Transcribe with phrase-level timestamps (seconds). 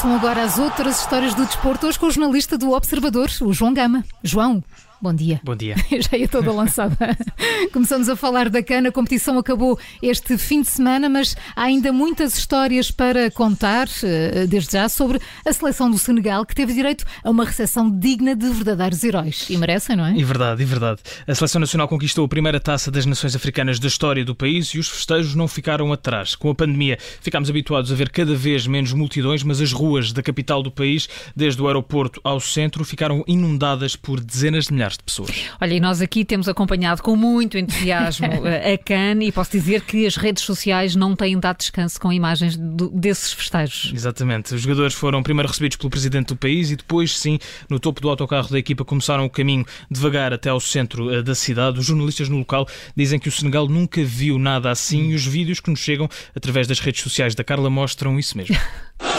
[0.00, 3.74] Começam agora as outras histórias do desporto, hoje com o jornalista do Observador, o João
[3.74, 4.02] Gama.
[4.24, 4.64] João,
[5.02, 5.40] Bom dia.
[5.42, 5.76] Bom dia.
[6.10, 7.16] Já ia toda lançada.
[7.72, 8.90] Começamos a falar da cana.
[8.90, 14.46] A competição acabou este fim de semana, mas há ainda muitas histórias para contar, eh,
[14.46, 18.46] desde já, sobre a seleção do Senegal, que teve direito a uma recepção digna de
[18.50, 19.46] verdadeiros heróis.
[19.48, 20.14] E merecem, não é?
[20.14, 21.00] E verdade, e verdade.
[21.26, 24.78] A seleção nacional conquistou a primeira taça das nações africanas da história do país e
[24.78, 26.34] os festejos não ficaram atrás.
[26.34, 30.22] Com a pandemia, ficámos habituados a ver cada vez menos multidões, mas as ruas da
[30.22, 34.96] capital do país, desde o aeroporto ao centro, ficaram inundadas por dezenas de milhares milhares
[34.96, 35.30] de pessoas.
[35.60, 39.82] Olha, e nós aqui temos acompanhado com muito entusiasmo eh, a CAN e posso dizer
[39.82, 43.92] que as redes sociais não têm dado descanso com imagens do, desses festejos.
[43.94, 44.54] Exatamente.
[44.54, 48.08] Os jogadores foram primeiro recebidos pelo presidente do país e depois, sim, no topo do
[48.08, 51.78] autocarro da equipa começaram o caminho devagar até ao centro eh, da cidade.
[51.78, 52.66] Os jornalistas no local
[52.96, 56.66] dizem que o Senegal nunca viu nada assim e os vídeos que nos chegam através
[56.66, 58.56] das redes sociais da Carla mostram isso mesmo.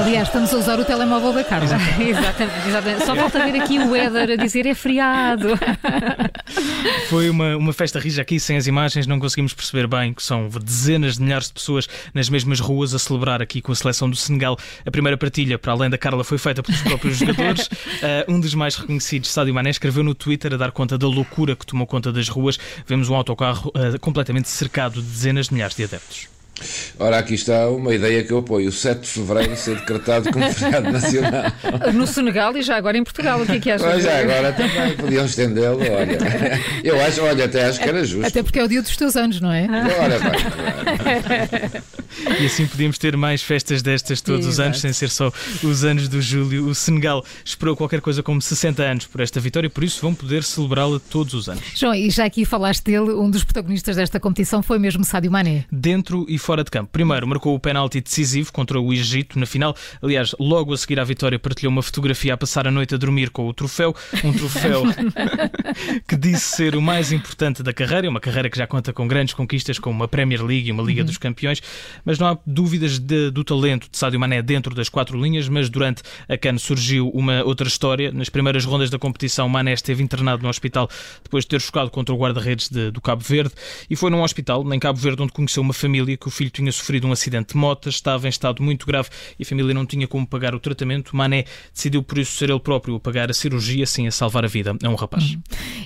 [0.00, 1.66] Aliás, estamos a usar o telemóvel da Carla.
[1.66, 3.04] exatamente, exatamente.
[3.04, 5.48] Só falta ver aqui o Éder a dizer é friado.
[7.10, 10.48] Foi uma, uma festa rija aqui, sem as imagens, não conseguimos perceber bem que são
[10.48, 14.16] dezenas de milhares de pessoas nas mesmas ruas a celebrar aqui com a seleção do
[14.16, 14.56] Senegal.
[14.86, 17.66] A primeira partilha, para além da Carla, foi feita pelos próprios jogadores.
[17.66, 21.54] Uh, um dos mais reconhecidos, Sadio Mané, escreveu no Twitter a dar conta da loucura
[21.54, 22.58] que tomou conta das ruas.
[22.86, 26.39] Vemos um autocarro uh, completamente cercado de dezenas de milhares de adeptos.
[26.98, 30.48] Ora, aqui está uma ideia que eu apoio: o 7 de fevereiro ser decretado como
[30.52, 31.52] feriado nacional.
[31.94, 33.90] No Senegal e já agora em Portugal, o que é que achas?
[33.90, 36.18] Pois já agora também podiam estendê-lo, olha.
[36.84, 38.26] Eu acho, olha, até acho que era justo.
[38.26, 39.66] Até porque é o dia dos teus anos, não é?
[40.00, 41.82] Ora bem.
[42.40, 44.52] E assim podíamos ter mais festas destas todos Exato.
[44.52, 46.66] os anos, sem ser só os anos do Júlio.
[46.66, 50.44] O Senegal esperou qualquer coisa como 60 anos por esta vitória, por isso vão poder
[50.44, 51.64] celebrá-la todos os anos.
[51.74, 55.64] João, e já aqui falaste dele, um dos protagonistas desta competição foi mesmo Sádio Mané.
[55.70, 56.90] Dentro e fora fora de campo.
[56.92, 59.74] Primeiro, marcou o penalti decisivo contra o Egito na final.
[60.02, 63.30] Aliás, logo a seguir à vitória, partilhou uma fotografia a passar a noite a dormir
[63.30, 63.94] com o troféu.
[64.24, 64.82] Um troféu
[66.06, 68.08] que disse ser o mais importante da carreira.
[68.08, 71.00] Uma carreira que já conta com grandes conquistas, como uma Premier League e uma Liga
[71.00, 71.06] uhum.
[71.06, 71.62] dos Campeões.
[72.04, 75.48] Mas não há dúvidas de, do talento de Sádio Mané dentro das quatro linhas.
[75.48, 78.12] Mas durante a CAN surgiu uma outra história.
[78.12, 80.88] Nas primeiras rondas da competição, Mané esteve internado no hospital
[81.22, 83.54] depois de ter jogado contra o guarda-redes do Cabo Verde.
[83.88, 86.70] E foi num hospital, em Cabo Verde, onde conheceu uma família que o filho tinha
[86.72, 90.06] sofrido um acidente de moto, estava em estado muito grave e a família não tinha
[90.06, 91.16] como pagar o tratamento.
[91.16, 94.48] Mané decidiu por isso ser ele próprio a pagar a cirurgia, assim a salvar a
[94.48, 95.24] vida a um rapaz.
[95.24, 95.42] Uhum.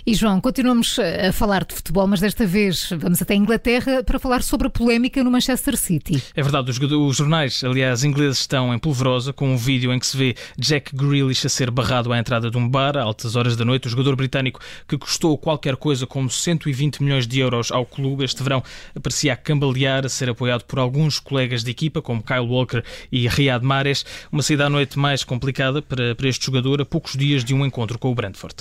[0.07, 4.19] E João, continuamos a falar de futebol, mas desta vez vamos até a Inglaterra para
[4.19, 6.04] falar sobre a polémica no Manchester City.
[6.35, 10.07] É verdade, os, os jornais, aliás, ingleses estão em polvorosa com um vídeo em que
[10.07, 13.57] se vê Jack Grealish a ser barrado à entrada de um bar a altas horas
[13.57, 13.87] da noite.
[13.87, 18.43] O jogador britânico que custou qualquer coisa como 120 milhões de euros ao clube este
[18.43, 18.63] verão
[18.95, 23.27] aparecia a cambalear, a ser apoiado por alguns colegas de equipa, como Kyle Walker e
[23.27, 24.05] Riyad Mahrez.
[24.31, 27.65] Uma saída à noite mais complicada para, para este jogador a poucos dias de um
[27.65, 28.57] encontro com o Brentford.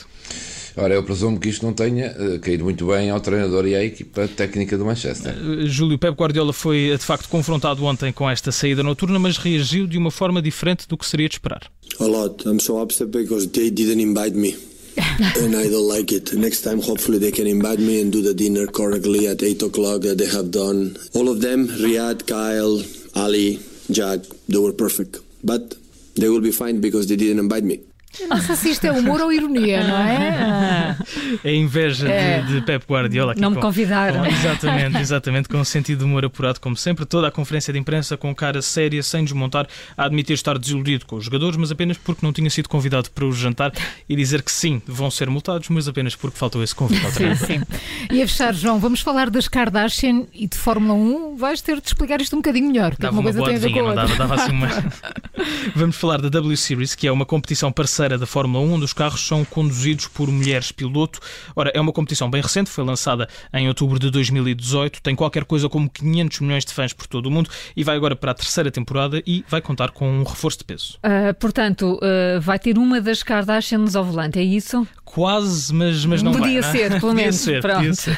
[0.75, 3.83] Ora, eu presumo que isto não tenha uh, caído muito bem ao treinador e à
[3.83, 5.35] equipa técnica do Manchester.
[5.37, 9.85] Uh, Júlio Pep Guardiola foi de facto confrontado ontem com esta saída noturna, mas reagiu
[9.85, 11.61] de uma forma diferente do que seria de esperar.
[11.99, 12.47] A lot.
[12.47, 14.55] I'm so upset because they didn't invite me.
[15.41, 16.33] and I don't like it.
[16.33, 20.01] Next time, hopefully, they can invite me and do the dinner correctly at 8 o'clock
[20.01, 20.95] that they have done.
[21.15, 22.81] All of them, Riyad, Kyle,
[23.15, 25.19] Ali, Jack, they were perfect.
[25.43, 25.75] But
[26.15, 27.79] they will be fine because they didn't invite me.
[28.27, 30.82] Não sei se isto é humor ou ironia, não é?
[31.43, 32.41] É inveja é.
[32.41, 33.33] De, de Pep Guardiola.
[33.37, 34.21] Não me convidaram.
[34.21, 37.05] Com, exatamente, exatamente, com um sentido de humor apurado, como sempre.
[37.05, 41.15] Toda a conferência de imprensa com cara séria, sem desmontar, a admitir estar desiludido com
[41.15, 43.71] os jogadores, mas apenas porque não tinha sido convidado para o jantar
[44.07, 47.61] e dizer que sim, vão ser multados, mas apenas porque faltou esse convite Sim, sim.
[48.11, 51.35] E a fechar, João, vamos falar das Kardashian e de Fórmula 1.
[51.35, 52.95] Vais ter de explicar isto um bocadinho melhor.
[52.97, 54.67] Dava uma, uma a ver com não dava, dava assim uma...
[55.75, 58.93] vamos falar da W Series, que é uma competição parceira da Fórmula 1, onde os
[58.93, 61.19] carros são conduzidos por mulheres piloto.
[61.55, 65.67] Ora, é uma competição bem recente, foi lançada em outubro de 2018, tem qualquer coisa
[65.67, 68.71] como 500 milhões de fãs por todo o mundo e vai agora para a terceira
[68.71, 70.97] temporada e vai contar com um reforço de peso.
[71.03, 74.87] Uh, portanto, uh, vai ter uma das Kardashians ao volante, é isso?
[75.13, 76.99] Quase, mas, mas não podia vai, ser, não?
[76.99, 77.45] pelo menos.
[77.45, 78.17] Podia ser, podia ser.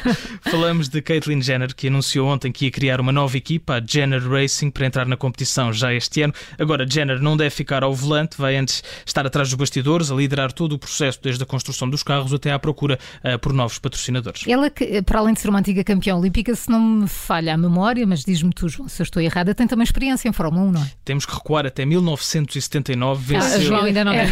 [0.49, 4.25] Falamos de Caitlyn Jenner, que anunciou ontem que ia criar uma nova equipa, a Jenner
[4.25, 6.33] Racing, para entrar na competição já este ano.
[6.57, 10.53] Agora, Jenner não deve ficar ao volante, vai antes estar atrás dos bastidores, a liderar
[10.53, 14.43] todo o processo, desde a construção dos carros até à procura uh, por novos patrocinadores.
[14.47, 17.57] Ela, que, para além de ser uma antiga campeã olímpica, se não me falha a
[17.57, 20.71] memória, mas diz-me tu, João, se eu estou errada, tem também experiência em Fórmula 1,
[20.71, 20.91] não é?
[21.03, 23.33] Temos que recuar até 1979.
[23.33, 23.53] Venceu...
[23.53, 24.25] Ah, João ainda não é.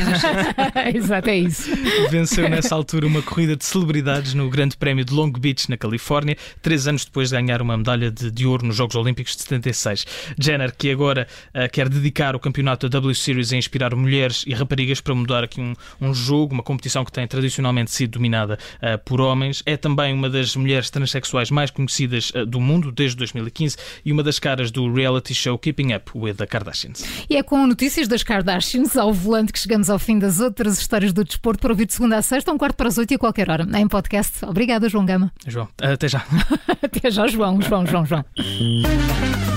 [0.95, 1.69] Exato, é isso.
[2.09, 6.38] Venceu nessa altura uma corrida de celebridades no Grande Prémio de Long Beach, na Califórnia,
[6.61, 10.05] três anos depois de ganhar uma medalha de, de ouro nos Jogos Olímpicos de 76.
[10.39, 14.53] Jenner, que agora uh, quer dedicar o campeonato da W Series a inspirar mulheres e
[14.53, 19.03] raparigas para mudar aqui um, um jogo, uma competição que tem tradicionalmente sido dominada uh,
[19.03, 23.77] por homens, é também uma das mulheres transexuais mais conhecidas uh, do mundo desde 2015
[24.06, 27.03] e uma das caras do reality show Keeping Up with the Kardashians.
[27.27, 31.11] E é com notícias das Kardashians ao volante que chegamos ao fim das outras histórias
[31.11, 33.19] do desporto para ouvir de segunda a sexta, um quarto para as oito e a
[33.19, 34.44] qualquer hora, em podcast.
[34.44, 35.31] Obrigada, João Gama.
[35.45, 36.25] João, até já.
[36.81, 38.25] até já, João, João, João, João.